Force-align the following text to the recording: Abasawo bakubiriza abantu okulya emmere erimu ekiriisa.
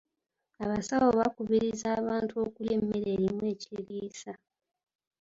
Abasawo 0.63 1.07
bakubiriza 1.19 1.87
abantu 2.01 2.33
okulya 2.45 2.73
emmere 2.79 3.09
erimu 3.15 3.43
ekiriisa. 3.53 4.31